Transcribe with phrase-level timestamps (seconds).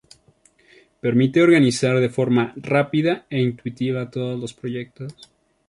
[0.99, 5.13] Permite organizar de forma rápida e intuitiva todos los proyectos.